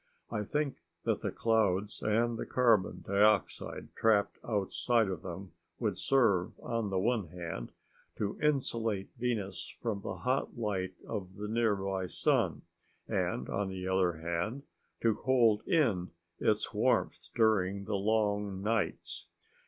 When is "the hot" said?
10.01-10.57